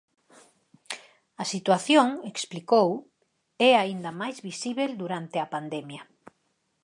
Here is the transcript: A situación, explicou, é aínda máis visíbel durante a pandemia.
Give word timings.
A 1.41 1.43
situación, 1.53 2.07
explicou, 2.31 2.89
é 3.69 3.71
aínda 3.75 4.11
máis 4.21 4.37
visíbel 4.49 4.91
durante 5.03 5.37
a 5.39 5.49
pandemia. 5.55 6.01